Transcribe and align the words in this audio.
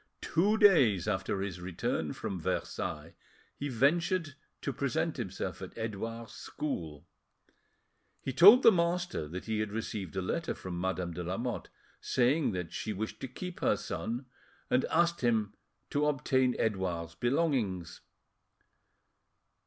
Two 0.19 0.57
days 0.57 1.07
after 1.07 1.41
his 1.41 1.61
return 1.61 2.11
from 2.11 2.39
Versailles, 2.39 3.13
he 3.55 3.69
ventured 3.69 4.33
to 4.63 4.73
present 4.73 5.17
himself 5.17 5.61
at 5.61 5.77
Edouard's 5.77 6.33
school. 6.33 7.05
He 8.19 8.33
told 8.33 8.63
the 8.63 8.71
master 8.71 9.27
that 9.27 9.45
he 9.45 9.59
had 9.59 9.71
received 9.71 10.15
a 10.15 10.21
letter 10.23 10.55
from 10.55 10.81
Madame 10.81 11.13
de 11.13 11.23
Lamotte, 11.23 11.69
saying 11.99 12.51
that 12.53 12.73
she 12.73 12.93
wished 12.93 13.19
to 13.19 13.27
keep 13.27 13.59
her 13.59 13.77
son, 13.77 14.25
and 14.71 14.85
asking 14.85 15.29
him 15.29 15.53
to 15.91 16.07
obtain 16.07 16.55
Edouard's 16.57 17.13
belongings. 17.13 18.01